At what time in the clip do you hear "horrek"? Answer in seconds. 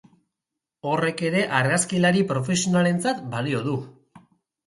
0.91-1.19